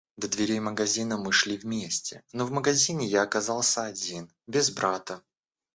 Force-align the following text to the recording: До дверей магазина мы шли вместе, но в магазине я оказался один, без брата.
До 0.17 0.27
дверей 0.27 0.59
магазина 0.59 1.15
мы 1.17 1.31
шли 1.31 1.57
вместе, 1.57 2.23
но 2.33 2.47
в 2.47 2.51
магазине 2.51 3.05
я 3.05 3.21
оказался 3.21 3.83
один, 3.83 4.31
без 4.47 4.71
брата. 4.71 5.21